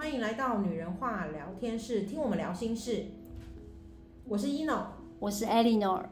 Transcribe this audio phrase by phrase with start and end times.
[0.00, 3.04] 欢迎来到女人话聊天室，听我们聊心事。
[4.26, 4.84] 我是 Eno，
[5.18, 6.04] 我是 Eleanor，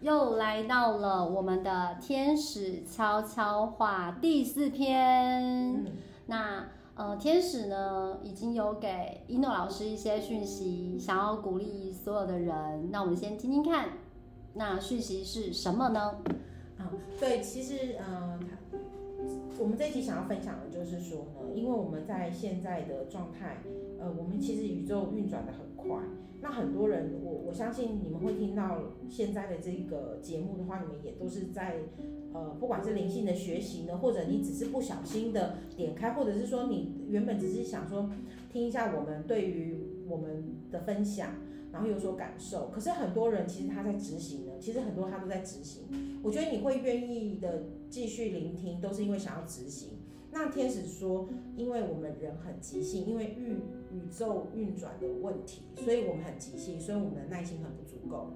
[0.00, 5.74] 又来到了我们的天使悄悄话第四篇。
[5.74, 5.86] 嗯、
[6.26, 12.88] 那呃，天使呢已经有给 Eno 老师一些讯息，想要鼓励所有的人。
[12.92, 13.88] 那我们先听听看，
[14.54, 16.18] 那讯息是什么呢？
[16.78, 16.86] 啊，
[17.18, 18.38] 对，其实嗯。
[18.38, 18.51] 呃
[19.58, 23.58] 我们这一集想要分享的就是说呢，因为我们在现在的状态，
[23.98, 26.02] 呃，我们其实宇宙运转得很快。
[26.40, 31.76] 那很多人，我我相信你们会听到现在的这个节目的话，你们也都是在，
[32.32, 38.10] 呃，不管是灵性的学习呢，或者你只是不小心的点开，或者是说你原本只是想说
[38.50, 40.42] 听一下我们对于我们
[40.72, 41.28] 的分享，
[41.72, 42.68] 然后有所感受。
[42.68, 45.84] 可是很多人其实他在执行呢，其实很多他都在执行。
[46.22, 47.64] 我觉得你会愿意的。
[47.92, 49.98] 继续聆听，都是因为想要执行。
[50.30, 53.58] 那天使说，因为我们人很急性，因为宇
[53.94, 58.30] 宇宙运转的问题，所以我们很急性，所以我们的耐心很不足够。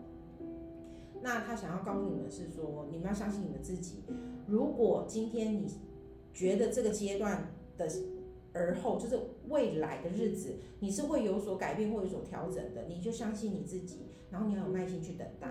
[1.23, 4.03] 那他想要告诉你们是说，你们要相信你们自己。
[4.47, 5.67] 如果今天你
[6.35, 7.49] 觉得这个阶段
[7.79, 7.89] 的
[8.57, 9.19] 而后，就是
[9.49, 15.49] 未来的日子，你是会有所改变或有所调整的，你就相信你自己，然后你要有耐心去等待。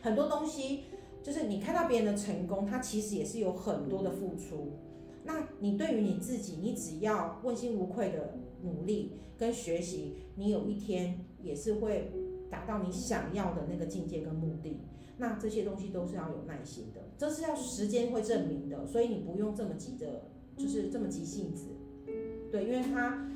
[0.00, 0.84] 很多东西。
[1.22, 4.74] 就是你看到别人的成功，他其实也是有很多的付出。
[5.22, 12.12] 那你对于你自己，你只要问心无愧的努力跟学习，你有一天也是会
[12.50, 14.82] 达到你想要的那个境界跟目的。
[15.16, 18.86] 那这些东西都是要有耐心的，这是要时间会证明的。
[18.86, 20.24] 所以你不用这么急的，
[20.58, 21.68] 就是这么急性子。
[22.54, 23.26] 对，因为他，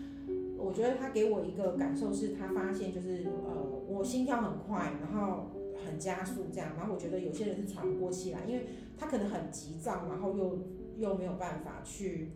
[0.56, 5.50] 我觉得他给我一个感受是，他发现就是呃，我心跳很快，然后。
[5.86, 8.66] 很加速这样，然后我觉得有些人是喘不过气来，因为
[8.98, 10.58] 他可能很急躁，然后又
[10.98, 12.32] 又没有办法去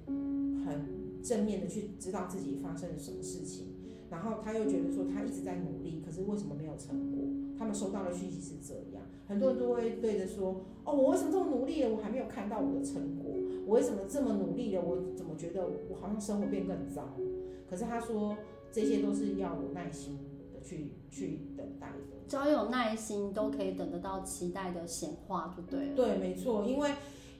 [0.64, 3.66] 很正面的去知道自己发生了什么事情，
[4.08, 7.24] 然后他又觉得说他一直在努力，可是为什么没有成果？
[7.58, 13.34] 他们收到的讯息是这样，很多人都会对着说，哦，我为什么这么努力了，我还没有看到我的成果？
[13.72, 17.08] 我为什么这么努力了，我怎么觉得我好像生活变更糟？
[17.70, 18.36] 可是他说
[18.70, 20.18] 这些都是要有耐心
[20.52, 21.94] 的去去等待的。
[22.28, 25.96] 只要有耐心，都可以等得到期待的显化，就对了。
[25.96, 26.90] 对，没错，因为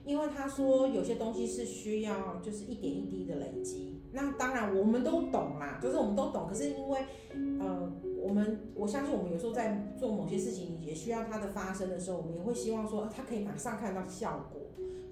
[0.05, 4.01] 因为他说有些东西是需要就是一点一滴的累积。
[4.11, 6.47] 那当然我们都懂啦，就是我们都懂。
[6.47, 6.99] 可是因为
[7.59, 14.61] 呃，我们我相信我们有时候在做某些事情也需要它的发生的时候，我们也会希望说它可以马上看到效果。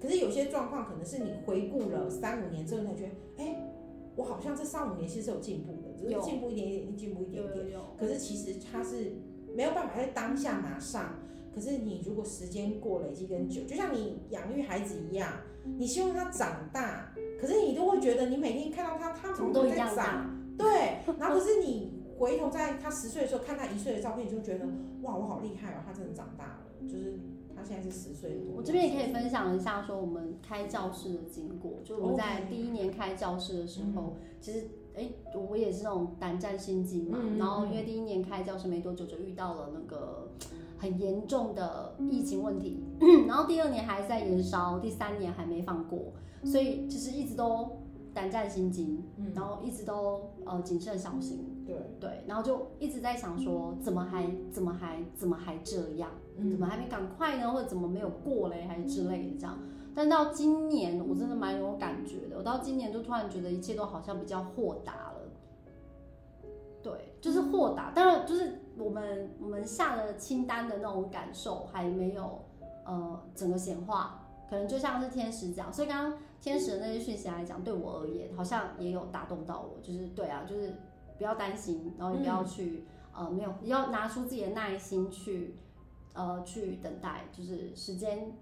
[0.02, 3.72] 可是有些状况可能是你回顾了三五年之后你才觉得，哎，
[4.16, 7.78] 我好像这三五年其实是有进步的，只是进步一点点，进步一点点。
[7.96, 9.12] 可是其实它是。
[9.54, 11.14] 没有办法在当下马上，
[11.54, 15.28] 可是你如果时间过累积更久，就像你养育孩子一样，
[15.76, 24.64] 你希望他长大，可是你都会觉得你每天看到他，他怎么都在长，对，然后可是你回头在他十岁的时候看他一岁的照片，你就觉得
[25.02, 27.20] 哇，我好厉害哦，他真的长大了，就是
[27.56, 28.56] 他现在是十岁多。
[28.56, 34.68] 我这边也可以分享一下，说我们开教室的经过，就我们在第一年开教室的时候，其实。
[34.94, 40.30] 哎，我也是那种胆战心惊嘛，嗯、然后因为第一年开教室没多久就遇到了那个
[40.76, 46.12] 很严重的疫情问题，嗯、然后第二年还在延烧，第三年还没放过，
[46.44, 47.70] 所以其实一直都
[48.12, 59.58] 胆战心惊，嗯、然后一直都呃谨慎小心，对对，然后就一直在想说怎么还怎么还怎么还这样，嗯、怎么还没赶快呢，或者怎么没有过嘞，还是之类的这样。
[59.94, 62.38] 但到今年，我真的蛮有感觉的。
[62.38, 65.20] 我到今年就突然觉得一切都好像比较豁达了。
[66.82, 67.92] 对，就是豁达。
[67.94, 72.42] 当然，就是我们我们下了清单的那种感受还没有
[72.84, 75.72] 呃整个显化，可能就像是天使讲。
[75.72, 79.78] 所以刚刚天使的那些讯息来讲，对我而言好像也有打动到我。
[79.82, 80.74] 就是对啊，就是
[81.18, 82.84] 不要担心，然后也不要去、
[83.16, 85.54] 嗯、呃没有，你要拿出自己的耐心去
[86.14, 88.32] 呃去等待，就是时间。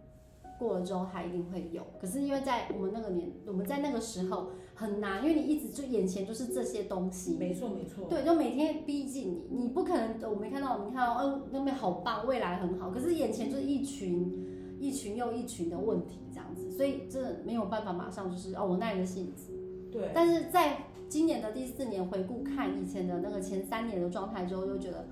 [0.58, 1.82] 过了之后，它一定会有。
[1.98, 7.34] 可是因为在我们那个年，我们在那个时候很难，因为你一直就眼前就是这些东西。
[7.38, 8.06] 没错，没错。
[8.10, 10.20] 对，就每天逼近你，你不可能。
[10.30, 12.90] 我没看到，我们看到，哦，那边好棒，未来很好。
[12.90, 19.54] 可是眼前就是一群一群又一群的问题，这样子，所以这没有办法马上就是哦，我耐着性子。
[19.90, 20.10] 对。
[20.12, 25.08] 但是在今年的第四年回顾看以前的那个前三年的状态之后，就觉得，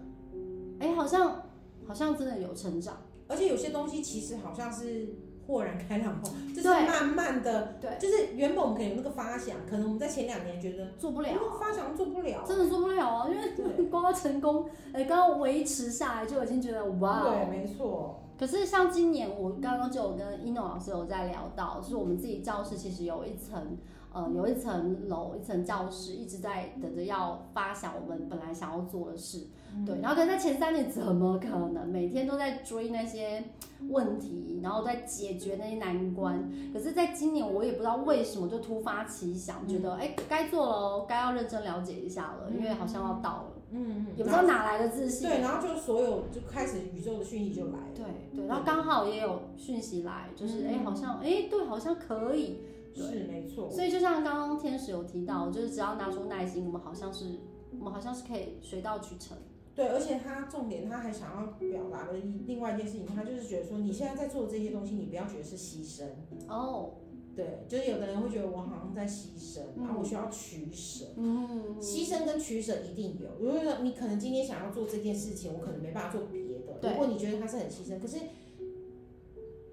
[0.78, 1.40] 哎，好像
[1.88, 2.98] 好像真的有成长。
[3.26, 5.08] 而且有些东西其实好像是。
[5.48, 18.20] 豁然开朗后， 就是慢慢的，对，就是原本我们可能有那个发想，可能我们在前两年觉得做不了，发想做不了，真的做不了啊，因为光要成功，哎，刚刚维持下来就已经觉得哇，对，没错。
[18.38, 23.78] 可是像今年，我刚刚就有跟 Eno 老师有在聊到，就是我们自己教室其实有一层
[24.12, 33.44] 呃有一层楼一层教室一直在等着要发想我们本来想要做的事，嗯、对，然后可是在前三年怎么可能每天都在追那些
[33.88, 36.50] 问题，然后在解决那些难关？
[36.72, 43.44] 可是在今年我也不知道为什么就突发奇想，嗯、觉得哎该做了，该要认真了解一下了，因为好像要到了。
[43.50, 45.28] 嗯嗯，也不知道哪来的自信。
[45.28, 47.94] 对，然后就所有就开始宇宙的讯息就来了。
[47.94, 52.60] 对对，然后刚好也有讯息来，就是哎、嗯，好像哎，对，好像可以。
[53.06, 53.70] 是没错。
[53.70, 57.40] 所以就像刚刚天使有提到，就是只要拿出耐心，我们好像是，
[57.78, 59.36] 我们好像是可以水到渠成。
[59.74, 62.14] 对，而且他重点他还想要表达的
[62.46, 66.04] 另外一件事情，他就是觉得说，你现在在做的这些东西，你不要觉得是牺牲。
[66.48, 66.94] 哦。
[67.36, 71.04] 对，就是有的人会觉得我好像在牺牲，然后我需要取舍。
[71.16, 73.28] 嗯，牺牲跟取舍一定有。
[73.38, 76.72] 如果说你可能今天想要做这件事情，我可能没办法做别的。
[76.80, 76.90] 对。
[76.90, 78.16] 如果你觉得他是很牺牲，可是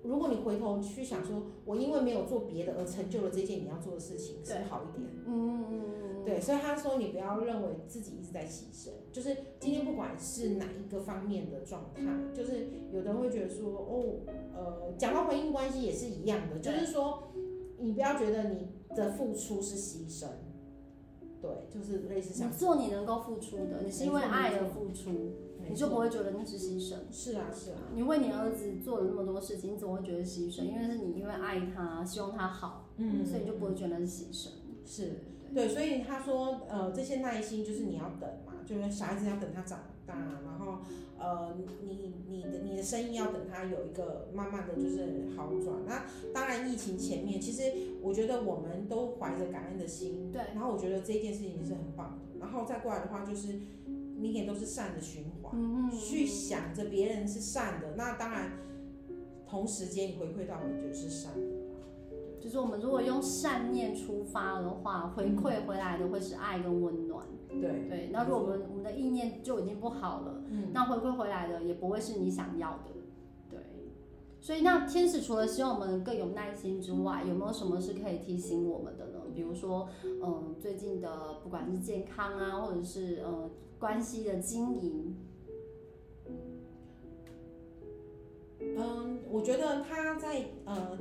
[0.05, 5.09] 如果你回头去想说，我因为没有做别的而成就了这件你要做的事情，是不是好一点？
[5.25, 6.25] 嗯嗯嗯。
[6.25, 12.01] 对，所以他说你不要认为自己一直在牺牲，就是今天不管是哪一个方面的状态，
[12.33, 14.19] 就是有的人会觉得说，哦，
[14.55, 17.23] 呃，讲到婚姻关系也是一样的，就是说。
[17.77, 20.25] 你不要觉得你的付出是牺牲，
[21.45, 25.33] 对，就是类似像你做你能够付出的，你是因为爱而付出，
[25.69, 26.95] 你就不会觉得那是牺牲。
[27.11, 27.77] 是啊，是啊。
[27.93, 30.63] 你为你儿子做了那么多事情，你怎么会觉得牺牲？
[30.63, 34.49] 因为是你因为爱他，希望他好，嗯，所以你就不会觉得是牺牲。
[34.85, 40.15] 是，对，所以他说，呃，这些耐心就是你要等嘛，就是小孩子要等他长大，
[40.45, 40.79] 然后。
[41.17, 45.77] 呃，你你的你的生意要等它有一个慢慢的就是好转。
[45.87, 47.63] 那当然，疫情前面，其实
[48.01, 50.41] 我觉得我们都怀着感恩的心，对。
[50.53, 52.39] 然后我觉得这件事情是很棒的。
[52.39, 53.61] 然后再过来的话，就是
[54.17, 58.51] 你也都是善的循环，嗯嗯，去想着别人是善的，那当然
[59.47, 61.54] 同时间你回馈到你就是善的。
[62.45, 67.25] 就是我们如果用善念出发的话，回馈回来的会是爱跟温暖。
[67.49, 72.91] 对对，那如果我们我们的意念就已经不好了，嗯，那回馈回来的也不会是你想要的。
[73.49, 73.59] 对，
[74.39, 79.21] 所以那天使除了希望我们更有耐心之外，有没有什么是可以提醒我们的呢？
[79.33, 83.49] 比如说，嗯，最近的不管是健康啊，或者是呃
[83.79, 85.15] 关系的经营。
[88.59, 90.95] 嗯，我觉得他在呃。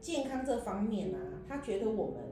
[0.00, 2.22] 健康这方面啊，他觉得我们，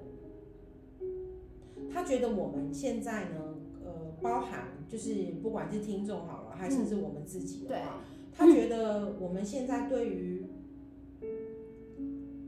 [1.92, 3.54] 他觉得我们现在呢，
[3.84, 10.46] 呃，包含就是不管是听众好了，还是是我们自己的话，嗯、他觉得我们现在对于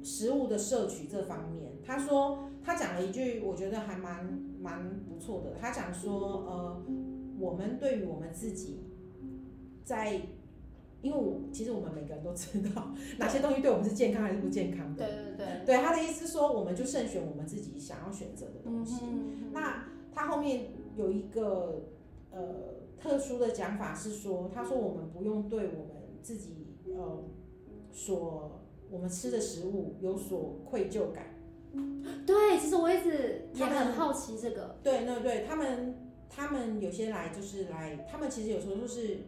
[0.02, 4.26] 食物的摄取这方面，他说他讲了一句，我觉得还蛮
[4.60, 5.54] 蛮不错的。
[5.60, 6.82] 他讲说，呃，
[7.38, 8.80] 我们对于我们自己
[9.84, 10.20] 在。
[11.02, 15.06] 因为我其实我们每个人都知道 哪些东西对我们是健康还是不健康的。
[15.06, 15.64] 对对对。
[15.64, 19.02] 对他的意思是说，我们就慎选我们自己想要选择的东西。
[19.02, 19.50] 嗯。
[19.52, 20.66] 那他后面
[20.96, 21.84] 有一个
[22.30, 22.40] 呃
[22.98, 27.24] 特殊的讲法是说，他说我们不用对我们自己呃
[27.90, 28.60] 所
[28.90, 31.34] 我们吃的食物有所愧疚感。
[32.26, 34.76] 对，其实我一直也很好奇这个。
[34.82, 35.96] 对，对对，他们
[36.28, 39.18] 他们有些来就是来，他们其实有时候就是。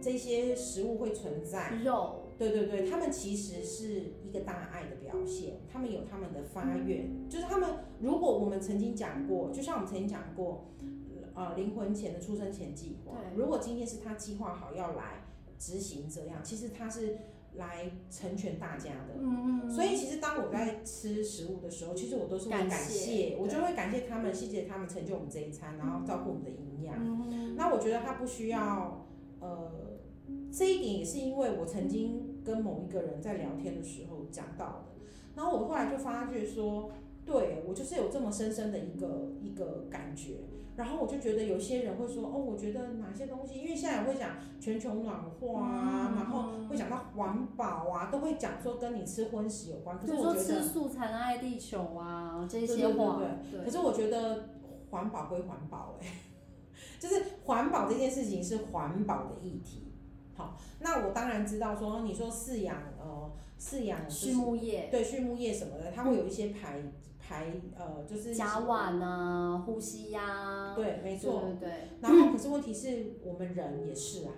[0.00, 1.80] 这些食物会存在。
[1.84, 7.68] 肉，对对对，他们其实是一个大爱的表现，他们有他们的发愿，嗯、就是他们
[8.00, 10.70] 如果我们曾经讲过，就像我们曾经讲过，
[11.34, 15.24] 呃，灵魂前的出生前计划，如果今天是他计划好要来
[15.58, 17.18] 执行这样，其实他是
[17.54, 28.99] 来成全大家的，嗯嗯，所以其实当我在吃食物的时候，其实我都是会感谢，感谢我就会感谢他们，谢谢他们成就我们这一餐，然后照顾我们的营养，嗯、那我觉得他不需要。
[29.40, 29.70] 呃，
[30.52, 35.02] 这一点也是因为我曾经跟某一个人在聊天的时候讲到的，
[35.34, 36.90] 然后我后来就发觉说，
[37.24, 40.38] 对，我就是有这么深深的一个一个感觉，
[40.76, 44.30] 然后我就觉得有些人会说，哦，我觉得哪些东西，因为现在会讲
[44.60, 54.50] 全球暖化啊，然后会讲到环保啊，都会讲说跟你吃荤食有关，可是我觉得吃素才能爱地球啊，这些话，对对对，可是我觉得
[54.90, 56.12] 环保归环保，欸，哎。
[57.00, 59.90] 就是环保这件事情是环保的议题，
[60.36, 66.82] 好，那我当然知道说，你说饲养呃饲养畜牧业，对畜牧业什么的，它会有一些排
[67.18, 71.72] 排呃就是甲烷啊，呼吸呀、啊，对，没错，对，对对。
[72.02, 74.32] 然后可是问题是我们人也是啊，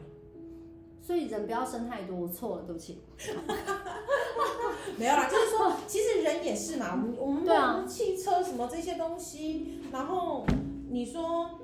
[1.02, 3.00] 所以人不要生太多，我错了，对不起。
[4.96, 10.46] 没有啦，就是说其实人也是嘛，我们我们汽车什么这些东西，然后
[10.90, 11.58] 你说。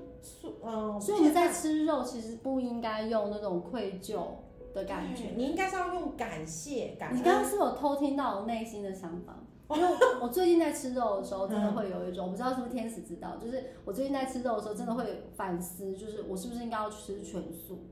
[0.64, 4.26] 嗯，所以你在吃肉，其实不应该用那种愧疚
[4.74, 7.16] 的感觉，你应该是要用感谢感。
[7.16, 9.88] 你刚刚是有偷听到我内心的想法，因为
[10.20, 15.04] 我最近在吃肉的时候，真的会有一种，我不知道是不是天使知道，就是我最近在吃肉的时候，真的会
[15.36, 17.86] 反思，就是我是不是应该要吃全素？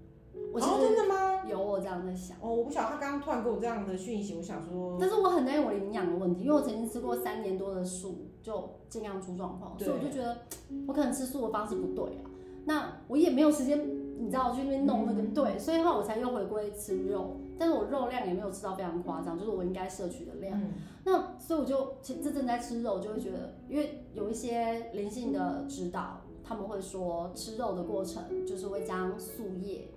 [0.53, 1.45] 我哦，真的吗？
[1.49, 2.37] 有我这样在想。
[2.41, 10.39] 哦，我不晓得他刚刚突然给我这样的讯息，我想说，但是我很担心我的营养的问题，因为我曾经吃过三年多的素，就尽量出状况，所以我就觉得
[10.87, 12.31] 我可能吃素的方式不对啊。
[12.65, 13.79] 那我也没有时间，
[14.19, 20.61] 你知道去那边弄那个、嗯、对，所以后来我才又回归吃肉，但是我肉量也没有吃到非常夸张，就是我应该摄取的量。
[20.61, 20.73] 嗯、
[21.05, 29.89] 那所以我就这正在吃肉，就会觉得，因为有一些灵性的指导，他们会说吃肉的过程就是会将素业，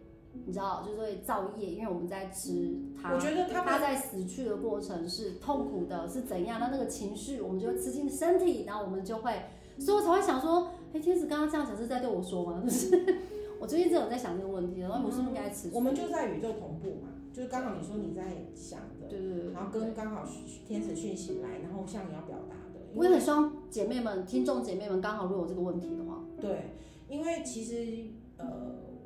[0.46, 6.60] 你知道，就是会造业，因为我们在吃它，我觉得他他在死去的过程是痛苦的，是怎样？
[6.60, 9.44] 那那个情绪，我们就会吃进身体，然后我们就会，
[9.78, 10.72] 所以我才会想说。
[10.92, 12.60] 哎、欸，天使刚刚这样讲是在对我说吗？
[12.66, 13.20] 就是
[13.60, 15.70] 我最近真的有在想这个问题，然后我是不是应该吃？
[15.72, 18.24] 我们就在宇宙同步嘛，就是刚好你说你在
[18.56, 20.28] 想的，对对对，然后跟刚好
[20.66, 22.80] 天使讯息来，然后向你要表达的。
[22.96, 26.72] 我也很希望姐妹们、听众姐妹们刚好如果有这个问题的话，对，
[27.08, 28.08] 因为其实
[28.38, 28.48] 呃，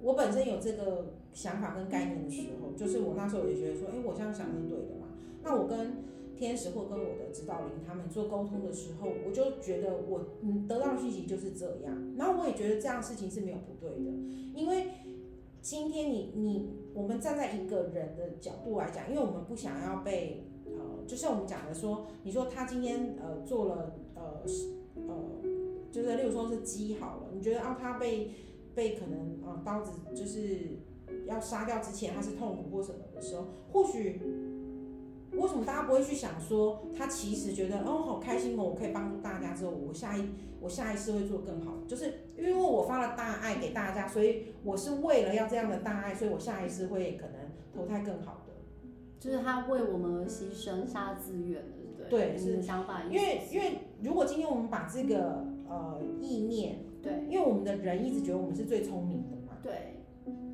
[0.04, 5.08] 我本身有这个想法跟概念的时候，就是我那时候也觉得说，哎、我这样想是对的嘛，
[5.44, 6.04] 那我跟。
[6.36, 14.12] 天使或跟我的指导灵他们做沟通的时候，我就觉得我嗯得到的讯息就是这样，然后我也觉得这样事情是没有不对的，
[14.56, 14.88] 因为
[15.62, 24.44] 今天你你我们站在一个人的角度来讲，因为我们不想要被呃，就像我们讲的说，你说他今天呃做了呃
[24.96, 25.14] 呃，
[25.92, 28.32] 就是例如说是鸡好了，你觉得啊他被
[28.76, 30.80] 被可能啊、呃、刀子就是
[31.26, 34.22] 要杀掉之前他是痛苦或什么的时候，或许。
[35.36, 40.30] 为什么大家不会去想说，他其实觉得哦好开心哦，我可以帮助大家之后，我下一
[40.62, 48.54] 我下一次会做更好，就是因为我发了大爱给大家，所以我是为了要这样的大爱，所以我下一次会可能投胎更好的。
[49.20, 51.64] 就是他为我们而牺牲，杀自愿
[51.98, 53.06] 的，对对，是想法。
[53.10, 59.98] 因为因为如果今天我们把这个呃意念，对，因为我们的人一直觉得我们是最聪明的嘛，对，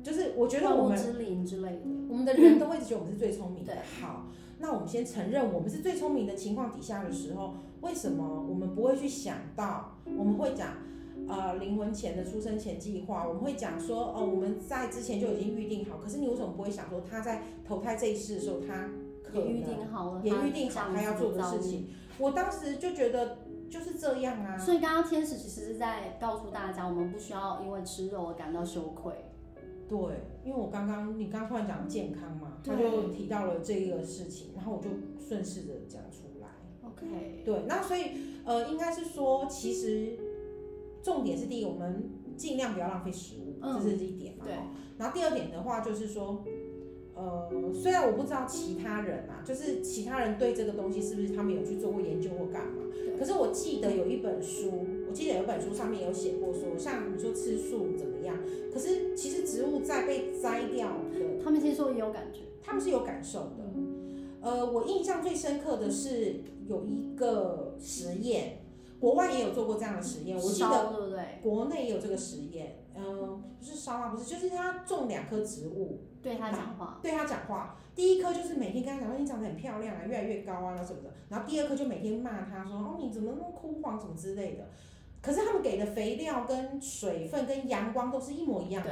[0.02, 4.26] 就是我觉得我们之灵之类的，我们的人都会一直觉得我们是最聪明的，对，好。
[4.62, 9.96] 那我们先承认我们是最聪明的情况底下的时候，为什么我们不会去想到？
[10.18, 10.74] 我们会讲，
[11.26, 15.96] 呃，灵魂前的出生前计划，我们会讲说，哦，我们在之前就已经预定好。
[15.96, 18.90] 可是你为什么不会想说他在投胎这一世的时候，他
[19.22, 21.86] 可能也预定好了，也预定好他要做的事情？
[22.18, 23.38] 我当时就觉得
[23.70, 24.58] 就是这样啊。
[24.58, 29.14] 所以刚刚天使其实是在告诉大家，我们不需要因为吃肉而感到羞愧。
[29.88, 29.98] 对，
[30.44, 36.48] 因为我刚刚你刚刚突然讲健康嘛，他就提到了这个事情，然后我就顺势的讲出来。
[36.86, 38.12] OK，对，那所以
[38.44, 40.16] 呃，应该是说，其实
[41.02, 44.44] 重点是第一个，我们尽量不要浪费食物，嗯，这是一点嘛。
[44.44, 44.54] 对。
[44.96, 46.44] 然后第二点的话，就是说，
[47.14, 52.79] 呃，虽然我不知道其他人啊，就是其他人对这个东西是不是他们有去做过研究或干嘛，
[53.18, 54.70] 可是我记得有一本书，
[55.08, 58.36] 我记得有一本书上面有写过说，像你说吃素怎么样？
[58.72, 63.56] 可是其实植物在被摘掉的，他们其实说也有感觉，他们是有感受的。
[64.40, 68.62] 呃，我印象最深刻的是有一个实验，
[68.98, 71.10] 国外也有做过这样的实验，我记得？
[71.42, 72.79] 国内也有这个实验，
[74.10, 77.76] 不是，就是他种两棵植物，对他讲话，对他讲话。
[77.94, 81.10] 第一棵就是每天跟他讲说你长得很漂亮啊，越来越高啊，什么的。
[81.28, 84.64] 然后第二棵就每天骂他说哦，你怎么那么枯黄，什么之类的。
[85.22, 88.90] 可是他们给的肥料跟水分跟阳光都是一模一样的，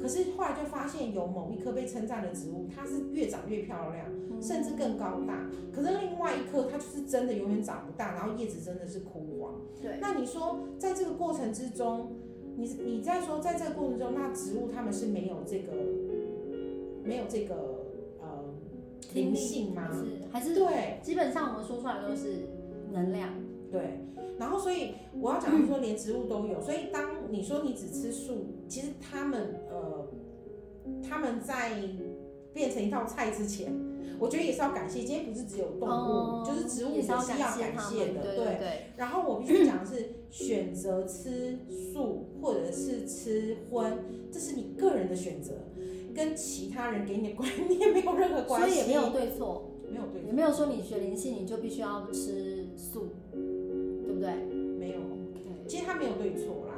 [0.00, 4.06] 可是后来就发现有某一棵被称赞的植物，它是越长越漂亮，
[4.40, 5.46] 甚至更高大。
[5.70, 9.52] 可是另外一棵它就是真的永远长不大，然后叶子真的是枯黄。
[9.82, 12.16] 对，那你说在这个过程之中，
[12.56, 15.72] 你你在说在这个过程中，那植物它们是没有这个
[17.04, 17.54] 没有这个
[18.20, 18.44] 呃
[19.14, 19.90] 灵性吗？
[19.92, 20.98] 是还是对？
[21.02, 22.48] 基本上我们说出来都是
[22.92, 23.30] 能量，
[23.70, 24.00] 对。
[24.38, 26.60] 然后，所以我要讲的是说，连植物都有。
[26.60, 30.06] 所以，当你说你只吃素，其实他们呃，
[31.02, 31.72] 他们在
[32.52, 33.72] 变成一道菜之前，
[34.18, 35.00] 我觉得也是要感谢。
[35.00, 38.22] 今天不是只有动物，哦、就是植物也是要感谢的。
[38.22, 38.86] 对，对，对。
[38.96, 41.58] 然后我必须讲的是，选择吃
[41.92, 43.98] 素或者是吃荤，
[44.32, 45.52] 这是你个人的选择，
[46.14, 48.74] 跟其他人给你的观念 没有任何关系。
[48.74, 53.08] 所以也没有对错，没有对错，也没有说你学灵性你就必须要吃素。
[53.32, 54.34] 对不对，
[54.78, 55.00] 没有，
[55.66, 56.74] 其实它没有对错啦，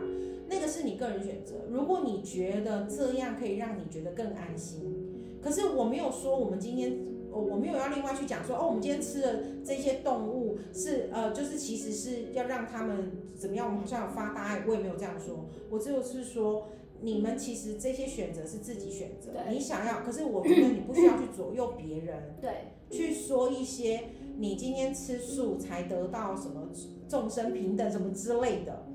[0.48, 1.54] 那个是你个人选择。
[1.70, 6.98] 如果你觉得这样可以让你觉得更安心，可是我没有说我们今天，
[7.30, 16.68] 我我没有要另外去讲说，哦，我们今天吃的这些动物是呃，就是其实是要让他们怎么样，我们好像有发大爱，我也没有这样说，我只有是说，
[17.00, 24.04] 你们其实这些选择是自己选择，你想要，可是我觉得你不需要去左右别人，对，去说一些。
[24.40, 26.68] 你今天吃素才得到什么
[27.08, 28.86] 众生平等什么之类的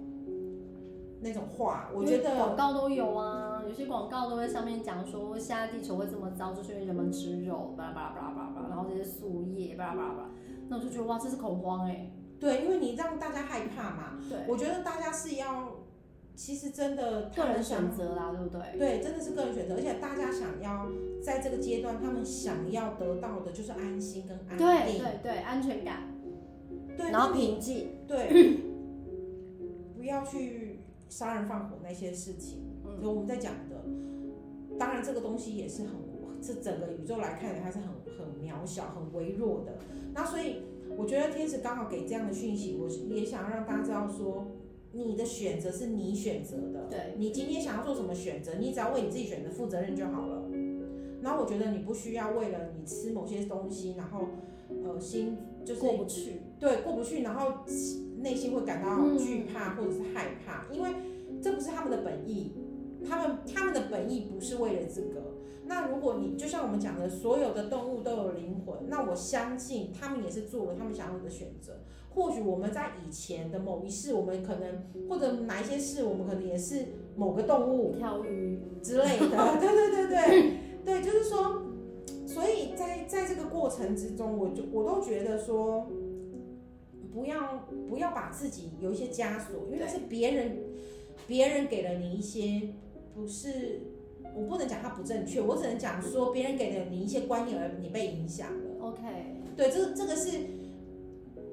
[1.19, 10.29] 那种话，我觉得广告都有啊，有些广告都会上面讲说，现在地球会这么糟，就是因为人们吃肉，巴拉巴拉巴拉巴拉，然后这些树叶，巴拉巴拉巴拉，
[10.69, 12.13] 那我就觉得哇，这是恐慌哎、欸。
[12.39, 14.19] 对，因为你让大家害怕嘛。
[14.29, 15.77] 对，我觉得大家是要。
[16.35, 18.59] 其实真的个人选择啦，对不对？
[18.79, 20.87] 对，真的是个人选择，而且大家想要
[21.23, 26.11] 在这个阶段，他们想要得到的就是安心跟安定，对对对，安全感，
[26.97, 28.57] 对，然后平静，对，
[29.95, 32.62] 不要去杀人放火那些事情。
[33.11, 33.83] 我们在讲的，
[34.77, 35.91] 当然这个东西也是很，
[36.41, 39.77] 这整个宇宙来看的，它是很很渺小、很微弱的。
[40.13, 40.63] 那所以
[40.97, 44.47] 我觉得天使刚好给这样的讯息，我也想让大家知道说。
[44.95, 50.43] 你的选择是你选择的，对，你今天想要做什么选择，你只要为你自己选择负责任就好了。
[51.19, 54.27] 然后我觉得你不需要为了你吃某些东西，然后
[54.85, 57.65] 呃心就是过不去，对，过不去，然后
[58.19, 60.91] 内心会感到惧怕或者是害怕，嗯，因为
[61.41, 62.51] 这不是他们的本意，
[63.07, 65.33] 他们他们的本意不是为了这个。
[65.65, 71.79] 那如果你就像我们讲的，所有的动物都有灵魂，那我相信他们也是做了他们想要的选择。
[72.09, 79.29] 或许我们在以前的某一世，我们可能或者哪一些事，我们可能也是某个动物，条鱼之类的。
[79.59, 80.53] 对对对对
[80.85, 81.63] 对，就是说，
[82.27, 85.87] 所以在在这个过程之中，我就我都觉得说，
[87.13, 90.57] 不要不要把自己有一些枷锁，因为那是别人
[91.25, 92.61] 别人给了你一些
[93.13, 93.81] 不是，
[94.35, 98.63] 我不能讲它不正确，我只能讲说别人给了你一些观念而你被影响了。
[98.79, 99.01] OK，
[99.55, 100.39] 对，这个这个是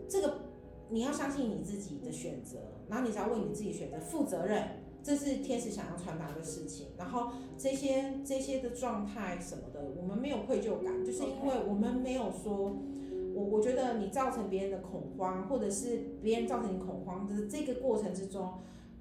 [0.08, 0.50] 这个。
[0.92, 4.70] 你要相信你自己的选择，然后你只要为你自己选择负责任，
[5.04, 6.88] 这是天使想要传达的事情。
[6.98, 12.76] 然后这些这些的状态什么的，我们没有愧疚感，就是因为我们没有说，
[13.36, 18.54] 我我觉得你造成别人的恐慌，或者是别人造成你恐慌，就是这个过程之中，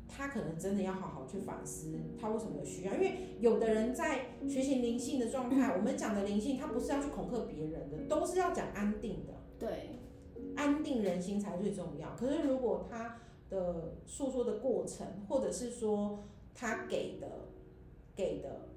[0.10, 2.94] 他可能真的要好好去反思，他为什么有需要。
[2.96, 9.33] 因为有的人在学习灵性的状态，我们讲的灵性，他不是要去恐吓别人的，都是要讲安定的。
[9.57, 9.96] 对。
[10.55, 12.16] 安定人心才最重要。
[12.16, 13.18] 可是如果他
[13.50, 17.27] 的诉说的过程，或者是说他给的、
[18.16, 18.68] 给的、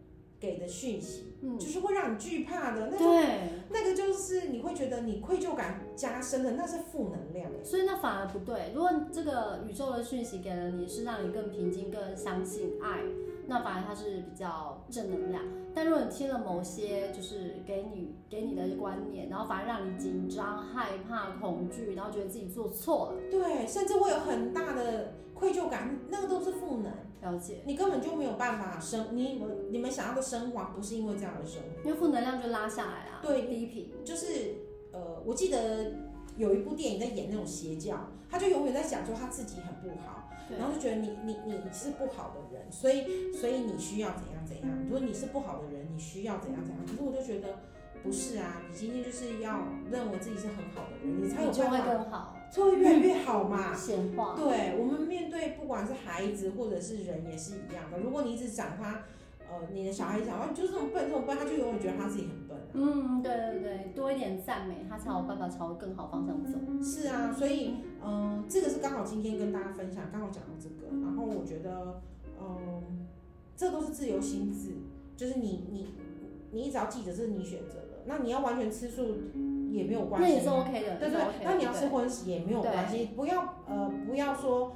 [0.43, 7.49] 给的讯息，嗯，就是会让你惧怕的，那个，对，那个就是你会觉得你愧疚感加深的，那是负能量。
[7.63, 8.73] 所以那反而不对。
[8.75, 13.03] 如果这个宇宙的讯息给了你，是让你更平静、更相信爱。
[13.47, 26.93] 那反而它是比较正能量，但如果你听了某些就是给你给你的观念，然后反而让你紧张、害怕、恐惧，然后觉得自己做错了，对，甚至会有很大的愧疚感，那个都是负能。
[27.23, 33.21] 了解，你根本就没有办法升，你你们想要的升华不是因为这样的生活，因为负能量就拉下来啊。
[33.23, 34.57] 对，低频就是
[34.93, 35.93] 呃，我记得
[36.37, 37.97] 有一部电影在演那种邪教，
[38.29, 40.29] 他就永远在讲说他自己很不好。
[40.59, 44.69] 然后就觉得你你你是不好的人，所以所以你需要怎样怎样。
[44.85, 46.85] 如果你是不好的人，你需要怎样怎样。
[46.85, 47.57] 可是我就觉得
[48.03, 53.75] 不是啊，你今天就是要认为自己是很好的人，你才有办法更好，才会越来越好嘛。
[53.75, 54.37] 显化。
[54.37, 57.99] 对，我们面对不管是孩子或者是人也是一样的。
[57.99, 59.03] 如果你一直讲他。
[59.55, 62.73] 呃，你的小孩讲话，你就是这么笨，这么笨，他就永远觉得他自己很笨啊。
[62.73, 66.59] 嗯，对对对，多一点赞美，他才有办法朝更好方向走。
[66.83, 72.01] 是啊，所以，嗯、呃，这个是刚好今天跟大家分享，刚好讲到这个，然后我觉得，
[72.41, 72.83] 嗯、呃，
[73.55, 74.71] 这都是自由心智，
[75.19, 75.95] 就是你你
[76.51, 79.17] 你只要记得这是你选择的，那你要完全吃素
[79.71, 84.73] 也没有关系，那也是 OK 的，对对，那你要吃荤食也没有关系，不要呃不要说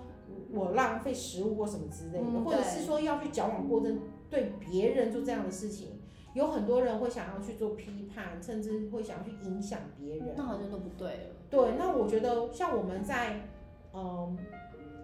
[0.52, 3.98] 我浪费食物或什么之类的，嗯、或者是说要去矫枉过正。
[4.28, 6.00] 对别人做这样的事情，
[6.34, 10.34] 有很多人会想要去做批判，甚至会想要去影响别人。
[10.36, 11.36] 那好像都不对了。
[11.48, 13.48] 对，那我觉得像我们在，
[13.94, 14.36] 嗯，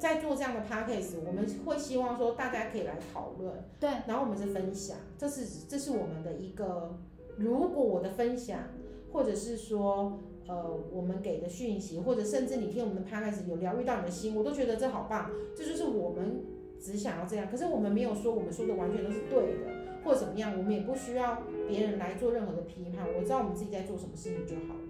[0.00, 6.98] 在做这样的 p a c k a g e 我们会希望说大家可以来讨论，对，然后我们是分享，这是这是我们的一个，
[7.36, 8.60] 如果我的分享，
[9.12, 16.44] 或者是说，呃，我们给的讯息，或者甚至你听我们的 p a d c a 有疗愈到你的心，我都觉得这好棒，这就是我们。
[16.84, 19.70] 只想要这样，可是我们没有说我们说的完全都是对的，
[20.02, 23.06] 或怎么样，我们也不需要别人来做任何的批判。
[23.16, 24.80] 我知道我们自己在做什么事情就好了，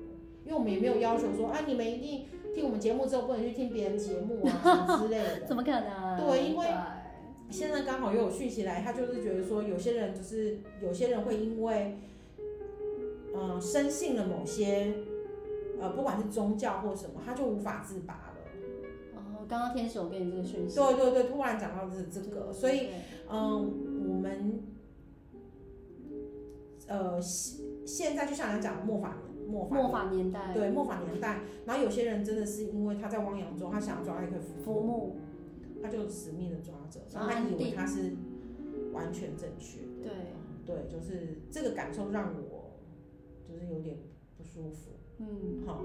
[0.46, 2.24] 因为我们也没有要求说啊，你们一定
[2.54, 5.40] 听我们节目之后不能去听别人节目啊什么之类的。
[5.46, 6.26] 怎么可能？
[6.26, 6.66] 对，因为
[7.50, 11.98] 现在刚好又有讯息来，他就是觉得说有些人就是有些人会因为
[13.34, 14.94] 嗯深信了某些
[15.80, 18.34] 呃不管是宗教或什么，他就无法自拔了。
[19.16, 19.46] 哦。
[19.48, 22.88] 刚刚天使有给你这个讯息，对对对，突然讲到的是这个，所以
[23.28, 24.62] 嗯，我们
[26.86, 29.16] 呃现现在就像人讲的末法
[29.48, 31.40] 末法末法年代，对末法年代。
[31.66, 35.16] 然后有些人真的是因为他在汪洋中，他想要抓到一个浮木，
[35.82, 38.14] 他就死命的抓着，然后他以为他是
[38.92, 39.86] 完全正确的。
[40.04, 40.12] 对
[40.64, 42.51] 对，就是这个感受让我
[43.52, 43.96] 就是有点
[44.36, 44.92] 不舒服。
[45.18, 45.84] 嗯，好，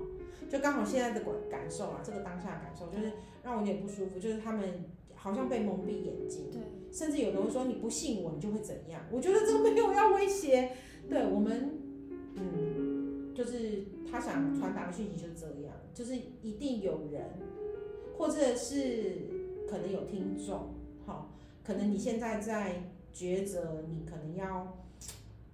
[0.50, 3.12] 就刚好现在的感感受啊，这个当下的感受就是
[3.44, 9.04] 让我有点不舒服，就是他们好像被蒙蔽眼睛，对，甚至有的人说你不信我，你就会怎样？
[9.12, 10.72] 我觉得这个没有要威胁，
[11.08, 11.78] 对我们，
[12.36, 17.30] 嗯，就是他想传达的讯息就是这样，就是一定有人，
[18.18, 19.18] 或者是
[19.70, 20.74] 可能有听众，
[21.06, 24.78] 好，可能你现在在抉择，你可能要。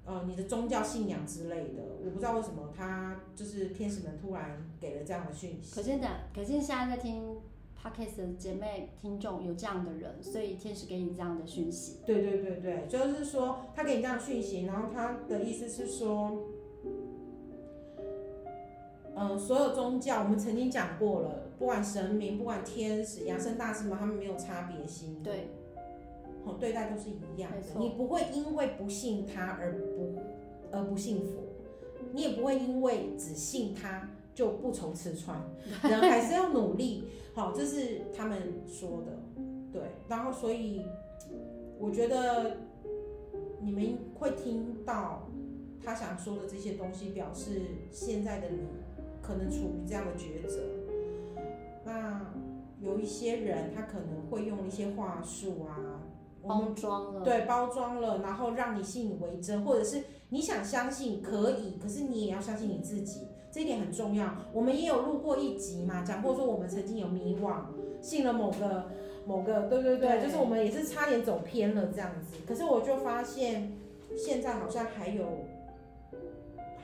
[0.05, 5.73] 呃，你的宗教信仰之类的，我不知道为什么他就是天使们突然给了这样的讯息。
[5.73, 7.37] 可见的，可见现在在听
[7.81, 11.99] Podcast 的姐妹听众有这样的人，所以天使给你这样的讯息。
[12.05, 16.49] 对对对对，就是说他给你这样的讯息，然后他的意思是说，
[19.15, 25.23] 嗯、呃，所有宗教我们曾经讲过了，不管神明，不管天使、扬升大师们，他们没有差别心。
[25.23, 25.47] 对。
[26.45, 29.92] 哦，对待都是一样的，你不会因为不信他而不
[30.73, 31.43] 而不幸福，
[32.13, 35.39] 你也不会因为只信他就不愁吃穿，
[35.83, 37.03] 人还是要努力。
[37.35, 39.81] 好，这是他们说的，对。
[40.07, 40.81] 然后所以
[41.77, 42.57] 我觉得
[43.61, 45.29] 你们会听到
[45.83, 48.61] 他想说的这些东西，表示现在的你
[49.21, 50.59] 可能处于这样的抉择。
[51.85, 52.33] 那
[52.81, 56.01] 有一些人他可能会用一些话术啊。
[56.47, 64.29] 包装了，对，包装了，然后让你信以为真，或者是你想相信可以，可是你也要相信你自己，这一点很重要。
[64.51, 67.61] 我们也有录过一集嘛，讲过说我们曾经有迷惘，
[68.01, 68.89] 信了某个
[69.25, 72.37] 某个，对对对，对就是我们也是差点走偏了这样子。
[72.45, 73.71] 可是我就发现，
[74.17, 75.45] 现在好像还有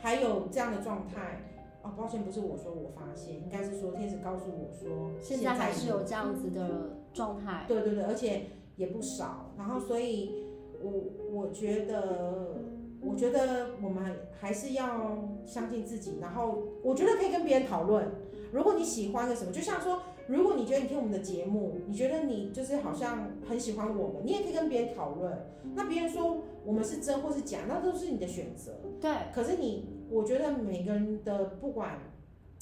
[0.01, 1.41] 还有这样的状态。
[1.81, 7.65] 哦，抱歉，不是我说我发现，应该是说天使告诉我说现，现在还是有这样子的状态。
[7.67, 8.43] 对对对，而且。
[8.79, 10.45] 也不少，然后所以
[10.81, 12.63] 我，我我觉得，
[13.01, 18.09] 我觉得我们还是要相信自己，然后我觉得可以跟别人讨论。
[18.53, 25.37] 如果你喜欢个什么，就像说，如果你觉得你听我们的节目，你觉得你就是好像很喜欢我们，你也可以跟别人讨论。
[25.75, 28.71] 那别人说我们是真或是假，那都是你的选择。
[29.01, 29.11] 对。
[29.35, 31.99] 可是你，我觉得每个人的不管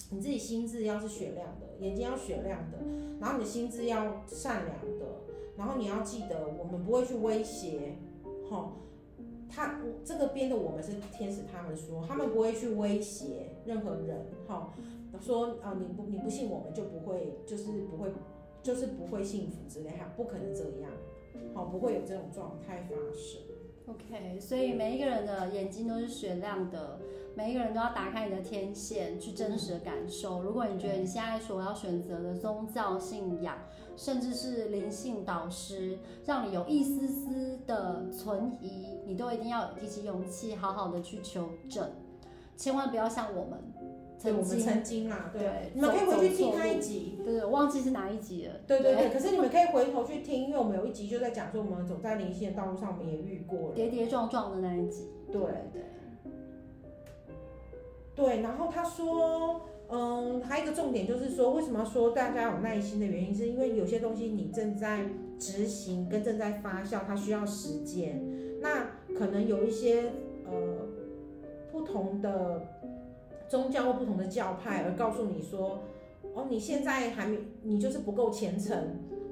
[0.10, 2.80] 你自己心智要是雪亮的，眼睛要雪亮的，
[3.22, 5.27] 然后你的心智要善良的。
[5.58, 7.96] 然后你要记得，我们不会去威胁，
[8.50, 8.74] 哈，
[9.50, 14.72] 他这个边的我们是天使，他们说他们不会去威胁任何人，哈，
[15.20, 18.12] 说啊你不你不信我们就不会，就是不会，
[18.62, 20.92] 就是不会幸福之类，哈，不可能这样，
[21.56, 23.42] 好，不会有这种状态发生。
[23.88, 27.00] OK，所以每一个人的眼睛都是雪亮的，
[27.36, 30.44] 每一个人都要打开你的天线，去真实的感受。
[30.44, 33.58] 如果你觉得你现在所要选择的宗教信仰，
[33.98, 41.90] 甚至是灵性导师，让你有一丝丝的存疑，你都一定要提起勇气，好好的去求证，
[42.56, 43.60] 千万不要像我们
[44.20, 48.94] 曾经，曾经啊，对，对你们可以回去听那一集，对，我忘记是哪一集了，对对。
[48.96, 53.76] 对，可是你们可以回头去听，因为我们有一集就在讲说，我们走在灵性的道路上，我们也遇过了。
[53.76, 55.42] 跌跌撞撞的那一集，对
[55.74, 55.82] 对。
[58.16, 59.62] 对，然后他说。
[59.90, 65.06] 嗯，还有一个重点就是说，为什么要说大家有耐心的原因，是因为有些东西你正在
[65.40, 68.22] 执行跟正在发酵，它需要时间。
[68.62, 70.12] 那可能有一些
[70.46, 70.88] 呃
[71.72, 72.62] 不同的
[73.48, 75.80] 宗教或不同的教派而告诉你说，
[76.34, 78.78] 哦，你现在还没，你就是不够虔诚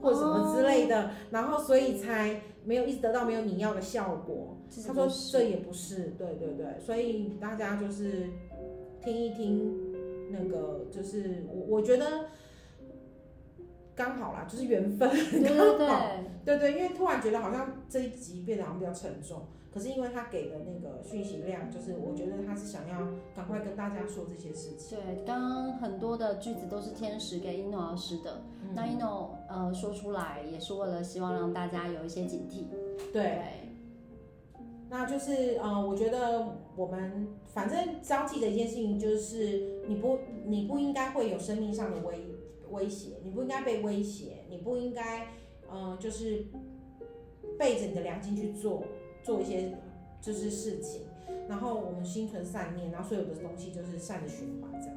[0.01, 4.55] 或者什么之类的，哦，然后所以才没有一直得到没有你要的效果。
[4.87, 8.29] 他说这也不是，对对对，所以大家就是
[9.03, 9.84] 听一听。
[10.31, 12.29] 那个就是我，我觉得
[13.95, 15.09] 刚好啦，就是缘分
[15.43, 16.09] 刚好，
[16.43, 24.97] 对对，因为突然觉得好像这一集变得好像比较沉重，可是因为他给的那个讯息量，就是我觉得他是想要赶快跟大家说这些事情。
[24.97, 32.65] 对，刚刚很多的句子都是天使给一诺老师的，嗯、那一诺呃说出来也是为了希望让大家有一些警惕。
[33.11, 33.23] 对。
[33.23, 33.41] 对
[34.89, 42.25] 那就是，呃，我觉得我们反正交记的一件事情就是，你不，你不应该会有生命上的威
[42.69, 45.27] 威胁，你不应该被威胁，你不应该，
[45.69, 46.45] 呃，就是
[47.57, 48.83] 背着你的良心去做
[49.23, 49.75] 做一些
[50.21, 51.01] 就是事情，
[51.47, 54.94] 然后我们心存善念，然后所有的东西就是善的循环这样。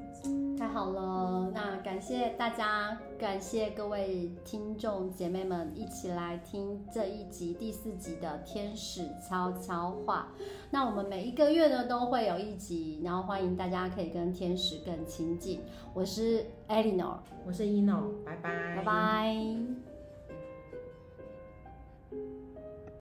[0.59, 10.29] 太好了，那感谢大家，感谢各位听众姐妹们一起来听这一集第四集的天使悄悄话。
[10.71, 15.61] 那我们每一个月呢都会有一集，然后欢迎大家可以跟天使更亲近。
[15.95, 19.88] 我是 Eleanor，我是 Eno，拜拜，拜拜。